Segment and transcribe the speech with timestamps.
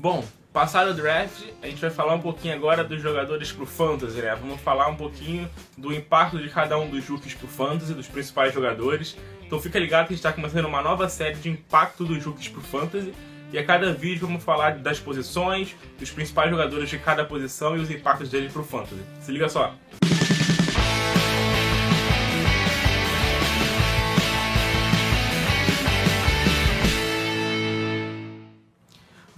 [0.00, 4.22] Bom, passado o draft, a gente vai falar um pouquinho agora dos jogadores pro Fantasy,
[4.22, 4.32] né?
[4.36, 8.54] Vamos falar um pouquinho do impacto de cada um dos rookies pro Fantasy, dos principais
[8.54, 9.16] jogadores.
[9.44, 12.46] Então fica ligado que a gente está começando uma nova série de impacto dos rookies
[12.46, 13.12] pro Fantasy.
[13.52, 17.80] E a cada vídeo vamos falar das posições, dos principais jogadores de cada posição e
[17.80, 19.02] os impactos deles pro Fantasy.
[19.20, 19.74] Se liga só!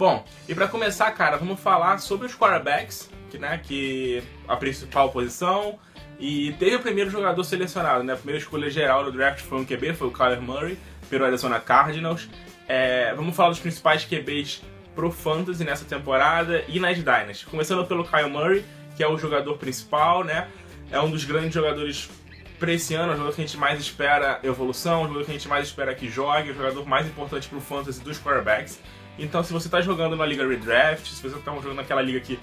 [0.01, 5.11] Bom, e para começar, cara, vamos falar sobre os quarterbacks, que, né, que a principal
[5.11, 5.77] posição.
[6.19, 8.13] E teve o primeiro jogador selecionado, né?
[8.13, 10.75] A primeira escolha geral no draft foi um QB, foi o Kyler Murray,
[11.07, 12.27] pelo Arizona Cardinals.
[12.67, 14.63] É, vamos falar dos principais QBs
[14.95, 17.45] pro Fantasy nessa temporada e nas Dynasty.
[17.45, 18.65] Começando pelo Kyle Murray,
[18.97, 20.47] que é o jogador principal, né?
[20.91, 22.09] É um dos grandes jogadores
[22.57, 25.35] para esse ano, o jogador que a gente mais espera evolução, o jogador que a
[25.35, 28.79] gente mais espera que jogue, o jogador mais importante pro Fantasy dos quarterbacks.
[29.17, 32.39] Então, se você está jogando na liga redraft, se você está jogando naquela liga que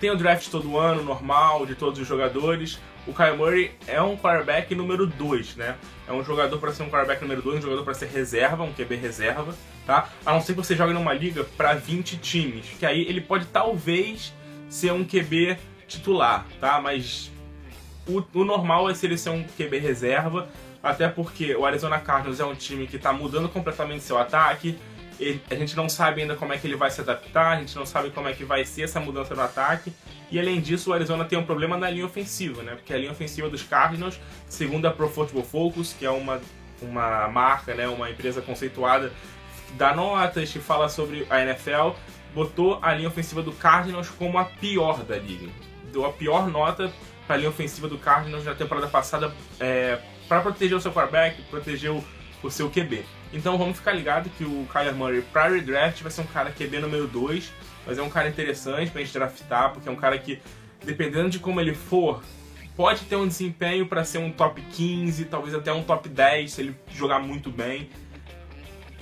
[0.00, 4.16] tem o draft todo ano, normal, de todos os jogadores, o Kyle Murray é um
[4.16, 5.76] quarterback número 2, né?
[6.08, 8.72] É um jogador para ser um quarterback número 2, um jogador para ser reserva, um
[8.72, 9.54] QB reserva,
[9.86, 10.08] tá?
[10.24, 13.46] A não ser que você jogue numa liga para 20 times, que aí ele pode
[13.46, 14.32] talvez
[14.68, 15.56] ser um QB
[15.86, 16.80] titular, tá?
[16.80, 17.30] Mas
[18.06, 20.48] o, o normal é se ele ser um QB reserva,
[20.82, 24.78] até porque o Arizona Cardinals é um time que está mudando completamente seu ataque,
[25.50, 27.86] a gente não sabe ainda como é que ele vai se adaptar, a gente não
[27.86, 29.92] sabe como é que vai ser essa mudança no ataque.
[30.30, 32.74] E além disso, o Arizona tem um problema na linha ofensiva, né?
[32.74, 36.40] Porque a linha ofensiva dos Cardinals, segundo a Pro Football Focus, que é uma,
[36.80, 39.12] uma marca, né, uma empresa conceituada,
[39.76, 41.90] dá notas que fala sobre a NFL,
[42.34, 45.48] botou a linha ofensiva do Cardinals como a pior da liga.
[45.92, 46.90] Deu a pior nota
[47.26, 51.42] para a linha ofensiva do Cardinals na temporada passada é, para proteger o seu quarterback,
[51.42, 52.02] proteger o,
[52.42, 53.04] o seu QB.
[53.32, 56.80] Então vamos ficar ligado que o Kyler Murray para redraft vai ser um cara QB
[56.80, 57.52] número 2,
[57.86, 60.40] mas é um cara interessante pra gente draftar, porque é um cara que,
[60.84, 62.22] dependendo de como ele for,
[62.76, 66.60] pode ter um desempenho para ser um top 15, talvez até um top 10 se
[66.60, 67.88] ele jogar muito bem.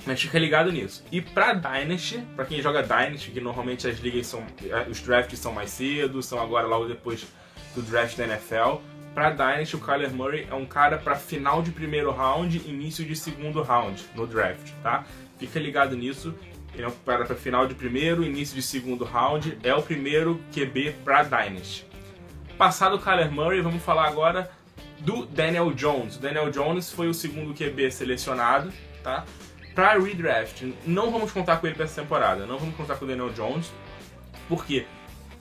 [0.05, 1.03] Mas fica ligado nisso.
[1.11, 4.43] E pra Dynasty, pra quem joga Dynasty, que normalmente as ligas são.
[4.63, 7.27] Eh, os drafts são mais cedo, são agora logo depois
[7.75, 8.81] do draft da NFL.
[9.13, 13.15] Pra Dynasty, o Kyler Murray é um cara para final de primeiro round, início de
[13.15, 15.03] segundo round no draft, tá?
[15.37, 16.33] Fica ligado nisso.
[16.73, 19.57] Ele é um cara para final de primeiro, início de segundo round.
[19.63, 21.85] É o primeiro QB pra Dynasty.
[22.57, 24.49] Passado o Kyler Murray, vamos falar agora
[24.99, 26.15] do Daniel Jones.
[26.15, 28.71] O Daniel Jones foi o segundo QB selecionado,
[29.03, 29.25] tá?
[29.75, 32.45] Pra redraft, não vamos contar com ele para essa temporada.
[32.45, 33.71] Não vamos contar com o Daniel Jones.
[34.47, 34.85] Por quê?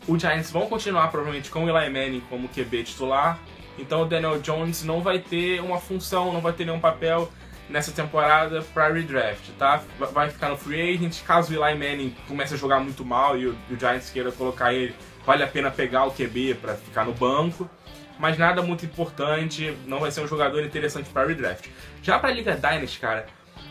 [0.09, 3.39] Os Giants vão continuar provavelmente com o Eli Manning como QB titular.
[3.81, 7.31] Então o Daniel Jones não vai ter uma função, não vai ter nenhum papel
[7.69, 9.83] nessa temporada para redraft, tá?
[10.13, 11.23] Vai ficar no free agent.
[11.23, 14.75] Caso o Eli Manning comece a jogar muito mal e o, o Giants queira colocar
[14.75, 17.71] ele, vale a pena pegar o QB para ficar no banco.
[18.19, 21.71] Mas nada muito importante, não vai ser um jogador interessante para redraft.
[22.03, 23.27] Já para a Liga Dynasty, cara,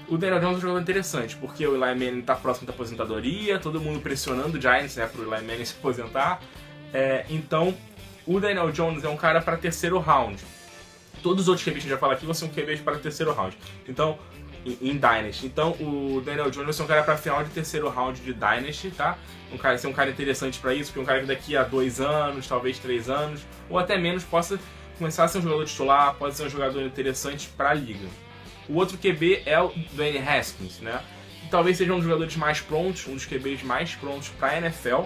[0.08, 3.60] o Daniel Jones é um jogador interessante, porque o Eli Manning está próximo da aposentadoria,
[3.60, 6.42] todo mundo pressionando o Giants né, para o Eli Manning se aposentar.
[6.92, 7.78] É, então
[8.30, 10.38] o Daniel Jones é um cara para terceiro round.
[11.24, 13.00] Todos os outros QBs que a gente já fala aqui vão ser um QB para
[13.00, 13.58] terceiro round.
[13.88, 14.20] Então,
[14.64, 15.48] em, Dynasty.
[15.48, 18.92] Então, o Daniel Jones vai ser um cara para final de terceiro round de Dynasty,
[18.92, 19.18] tá?
[19.52, 22.00] Um cara, ser um cara interessante para isso, porque um cara que daqui a dois
[22.00, 24.60] anos, talvez três anos, ou até menos, possa
[25.00, 28.08] começar a ser um jogador titular, pode ser um jogador interessante para a liga.
[28.68, 31.02] O outro QB é o Dwayne Haskins, né?
[31.42, 34.58] Que talvez seja um dos jogadores mais prontos, um dos QBs mais prontos para a
[34.60, 35.06] NFL.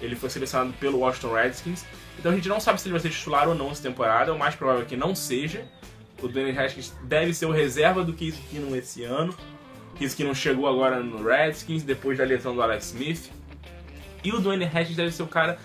[0.00, 1.84] Ele foi selecionado pelo Washington Redskins
[2.18, 4.38] então a gente não sabe se ele vai ser titular ou não essa temporada, o
[4.38, 5.64] mais provável é que não seja.
[6.20, 9.34] O Daniel Haskins deve ser o reserva do Case Keenum esse ano.
[9.96, 13.30] Case Keenum chegou agora no Redskins, depois da lesão do Alex Smith.
[14.24, 15.58] E o Dwayne Haskins deve ser o cara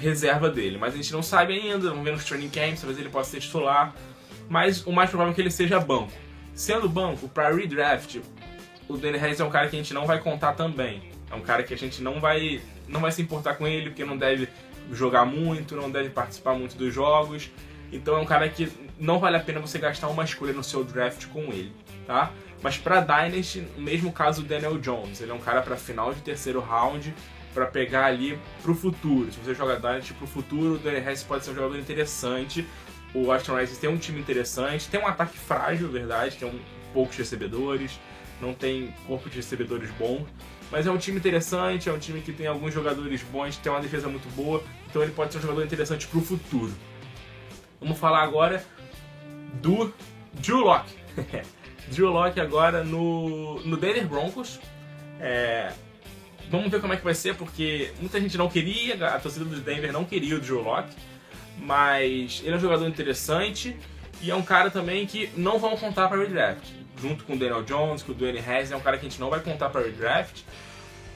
[0.00, 0.76] reserva dele.
[0.76, 3.40] Mas a gente não sabe ainda, vamos ver nos training camps, talvez ele possa ser
[3.40, 3.94] titular.
[4.48, 6.12] Mas o mais provável é que ele seja banco.
[6.52, 8.20] Sendo banco, para redraft,
[8.88, 11.10] o Dwayne Haskins é um cara que a gente não vai contar também.
[11.30, 14.04] É um cara que a gente não vai, não vai se importar com ele, porque
[14.04, 14.48] não deve
[14.92, 17.50] jogar muito, não deve participar muito dos jogos.
[17.92, 20.82] Então é um cara que não vale a pena você gastar uma escolha no seu
[20.82, 21.72] draft com ele,
[22.06, 22.32] tá?
[22.62, 26.20] Mas para Dynasty, mesmo caso do Daniel Jones, ele é um cara para final de
[26.20, 27.14] terceiro round
[27.54, 29.30] para pegar ali pro futuro.
[29.32, 32.66] Se você joga Dynasty pro futuro, o Daniel Harris pode ser um jogador interessante.
[33.14, 36.58] O Aston Rice tem um time interessante, tem um ataque frágil, verdade, tem um,
[36.92, 37.98] poucos recebedores,
[38.40, 40.26] não tem corpo de recebedores bom,
[40.70, 43.80] mas é um time interessante, é um time que tem alguns jogadores bons, tem uma
[43.80, 46.72] defesa muito boa, então ele pode ser um jogador interessante para o futuro.
[47.80, 48.64] Vamos falar agora
[49.54, 49.92] do
[50.34, 50.92] Drew Locke.
[51.88, 54.58] Drew Locke agora no, no Denver Broncos.
[55.20, 55.72] É,
[56.50, 59.60] vamos ver como é que vai ser, porque muita gente não queria, a torcida do
[59.60, 60.94] Denver não queria o Drew Locke,
[61.58, 63.76] mas ele é um jogador interessante
[64.20, 66.64] e é um cara também que não vão contar para redraft.
[66.98, 69.20] Junto com o Daniel Jones, com o Dwayne Haskins, é um cara que a gente
[69.20, 70.42] não vai contar para redraft.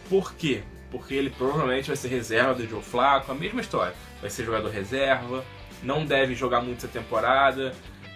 [0.08, 0.62] Por quê?
[0.90, 3.94] Porque ele provavelmente vai ser reserva do Joe Flacco, a mesma história.
[4.20, 5.44] Vai ser jogador reserva,
[5.82, 7.72] não deve jogar muito essa temporada.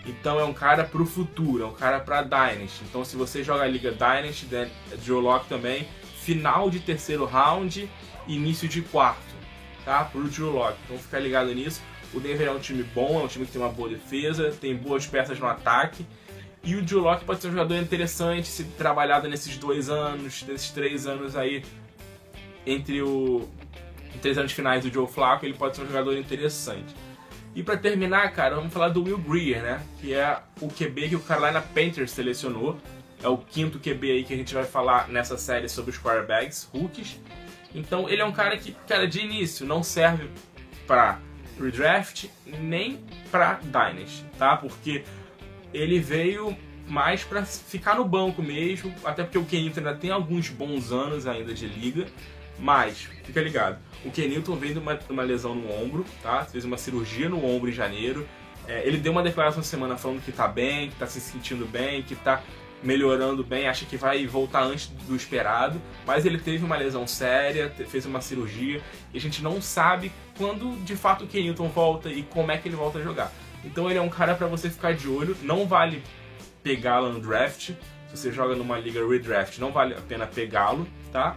[0.06, 2.84] Então é um cara pro futuro, é um cara pra Dynasty.
[2.84, 4.46] Então se você joga a Liga Dynasty,
[5.02, 5.88] Joe Locke também,
[6.20, 7.88] final de terceiro round,
[8.26, 9.34] início de quarto,
[9.84, 10.04] tá?
[10.04, 10.78] Pro Drew Locke.
[10.84, 11.80] Então fica ligado nisso.
[12.12, 14.76] O Denver é um time bom, é um time que tem uma boa defesa, tem
[14.76, 16.06] boas peças no ataque.
[16.64, 20.70] E o Drew Locke pode ser um jogador interessante se trabalhado nesses dois anos, nesses
[20.70, 21.62] três anos aí,
[22.66, 23.48] entre o
[24.22, 26.94] três anos finais do Joe Flacco, ele pode ser um jogador interessante.
[27.54, 29.82] E para terminar, cara, vamos falar do Will Greer, né?
[30.00, 32.80] Que é o QB que o Carolina Panthers selecionou
[33.24, 36.68] é o quinto QB aí que a gente vai falar nessa série sobre os quarterbacks,
[36.72, 37.18] rookies.
[37.74, 40.28] Então ele é um cara que, cara, de início não serve
[40.86, 41.18] para
[41.58, 44.56] redraft nem para dynasty, tá?
[44.56, 45.04] Porque
[45.74, 46.56] ele veio
[46.88, 51.26] mais para ficar no banco mesmo, até porque o Kenilton ainda tem alguns bons anos
[51.26, 52.06] ainda de liga,
[52.58, 56.44] mas fica ligado, o Kenilton vem de uma, uma lesão no ombro, tá?
[56.44, 58.26] Fez uma cirurgia no ombro em janeiro.
[58.66, 62.02] É, ele deu uma declaração semana falando que tá bem, que tá se sentindo bem,
[62.02, 62.42] que tá
[62.82, 67.72] melhorando bem, acha que vai voltar antes do esperado, mas ele teve uma lesão séria,
[67.88, 68.82] fez uma cirurgia,
[69.12, 72.68] e a gente não sabe quando de fato o Kenilton volta e como é que
[72.68, 73.32] ele volta a jogar.
[73.64, 76.02] Então ele é um cara para você ficar de olho, não vale
[76.62, 77.76] pegá-lo no draft, se
[78.16, 81.36] você joga numa liga redraft, não vale a pena pegá-lo, tá?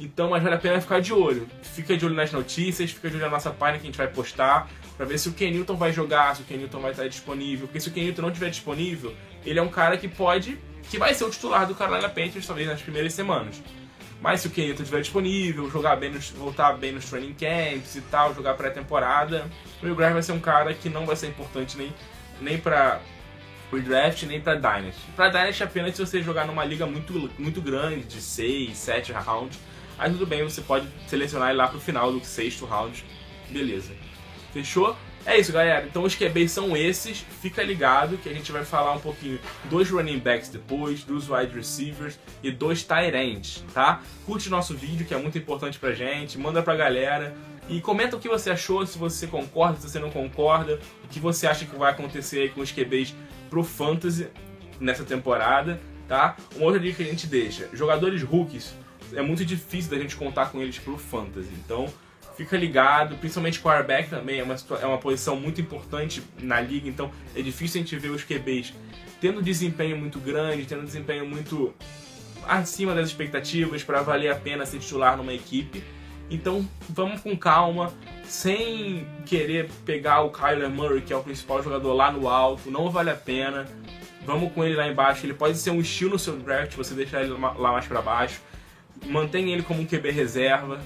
[0.00, 1.48] Então, mas vale a pena ficar de olho.
[1.62, 4.06] Fica de olho nas notícias, fica de olho na nossa página que a gente vai
[4.06, 7.66] postar, para ver se o Kenilton vai jogar, se o Kenilton vai estar disponível.
[7.66, 9.14] Porque se o Kenilton não estiver disponível,
[9.44, 10.58] ele é um cara que pode
[10.88, 13.62] que vai ser o titular do Carolina Panthers talvez nas primeiras semanas.
[14.20, 18.00] Mas se o Kenilton estiver disponível, jogar bem nos, voltar bem nos training camps e
[18.02, 19.48] tal, jogar pré-temporada,
[19.80, 21.94] o Will Graham vai ser um cara que não vai ser importante nem,
[22.40, 23.00] nem para
[23.70, 25.00] o draft, nem para Dynasty.
[25.14, 29.58] Para Dynasty apenas se você jogar numa liga muito, muito grande, de 6, 7 rounds,
[29.96, 33.04] aí tudo bem, você pode selecionar ele lá pro final do sexto round,
[33.50, 33.92] beleza.
[34.52, 34.96] Fechou?
[35.28, 35.84] É isso, galera.
[35.86, 37.18] Então os QBs são esses.
[37.18, 41.54] Fica ligado que a gente vai falar um pouquinho dos running backs depois, dos wide
[41.54, 44.00] receivers e dos tight ends, tá?
[44.24, 46.38] Curte nosso vídeo, que é muito importante pra gente.
[46.38, 47.36] Manda pra galera.
[47.68, 51.20] E comenta o que você achou, se você concorda, se você não concorda, o que
[51.20, 53.14] você acha que vai acontecer aí com os QBs
[53.50, 54.28] pro Fantasy
[54.80, 55.78] nessa temporada,
[56.08, 56.38] tá?
[56.56, 58.74] Uma outra dica que a gente deixa: jogadores rookies,
[59.12, 61.50] é muito difícil da gente contar com eles pro Fantasy.
[61.62, 61.92] Então,
[62.38, 67.10] fica ligado, principalmente quarterback também, é uma, é uma posição muito importante na liga, então
[67.34, 68.72] é difícil a gente ver os QBs
[69.20, 71.74] tendo desempenho muito grande, tendo desempenho muito
[72.46, 75.82] acima das expectativas para valer a pena ser titular numa equipe.
[76.30, 77.92] Então vamos com calma,
[78.22, 82.88] sem querer pegar o Kyler Murray, que é o principal jogador lá no alto, não
[82.88, 83.66] vale a pena.
[84.24, 87.22] Vamos com ele lá embaixo, ele pode ser um estilo no seu draft, você deixar
[87.22, 88.40] ele lá mais para baixo.
[89.06, 90.80] Mantém ele como um QB reserva,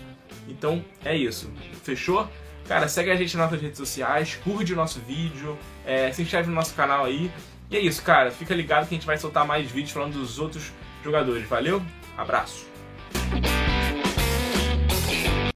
[0.48, 1.50] então é isso.
[1.82, 2.28] Fechou?
[2.66, 6.48] Cara, segue a gente nas nossas redes sociais, curte o nosso vídeo, é, se inscreve
[6.48, 7.30] no nosso canal aí.
[7.70, 8.30] E é isso, cara.
[8.30, 10.72] Fica ligado que a gente vai soltar mais vídeos falando dos outros
[11.02, 11.48] jogadores.
[11.48, 11.82] Valeu?
[12.16, 12.66] Abraço!